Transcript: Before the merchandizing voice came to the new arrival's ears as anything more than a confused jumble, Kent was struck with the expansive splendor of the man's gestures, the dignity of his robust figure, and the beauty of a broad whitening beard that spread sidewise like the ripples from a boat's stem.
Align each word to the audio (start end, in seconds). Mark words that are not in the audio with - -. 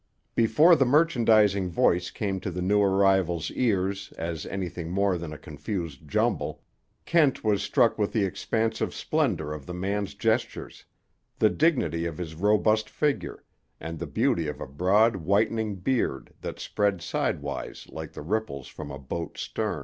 Before 0.33 0.75
the 0.75 0.83
merchandizing 0.83 1.69
voice 1.69 2.09
came 2.09 2.39
to 2.39 2.49
the 2.49 2.63
new 2.63 2.81
arrival's 2.81 3.51
ears 3.51 4.11
as 4.17 4.47
anything 4.47 4.89
more 4.89 5.15
than 5.15 5.31
a 5.31 5.37
confused 5.37 6.07
jumble, 6.07 6.63
Kent 7.05 7.43
was 7.43 7.61
struck 7.61 7.99
with 7.99 8.11
the 8.11 8.23
expansive 8.25 8.95
splendor 8.95 9.53
of 9.53 9.67
the 9.67 9.75
man's 9.75 10.15
gestures, 10.15 10.85
the 11.37 11.51
dignity 11.51 12.07
of 12.07 12.17
his 12.17 12.33
robust 12.33 12.89
figure, 12.89 13.43
and 13.79 13.99
the 13.99 14.07
beauty 14.07 14.47
of 14.47 14.59
a 14.59 14.65
broad 14.65 15.17
whitening 15.17 15.75
beard 15.75 16.33
that 16.41 16.59
spread 16.59 17.03
sidewise 17.03 17.85
like 17.91 18.13
the 18.13 18.23
ripples 18.23 18.67
from 18.67 18.89
a 18.89 18.97
boat's 18.97 19.41
stem. 19.43 19.79